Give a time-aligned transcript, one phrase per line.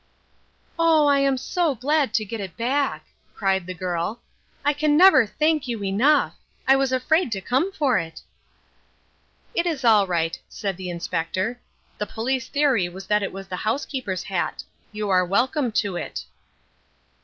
[0.79, 3.05] "Oh, I am so glad to get it back,"
[3.35, 4.19] cried the girl.
[4.65, 6.35] "I can never thank you enough.
[6.67, 8.21] I was afraid to come for it."
[9.53, 11.61] "It is all right," said the Inspector.
[11.99, 14.63] "The police theory was that it was the housekeeper's hat.
[14.91, 16.25] You are welcome to it."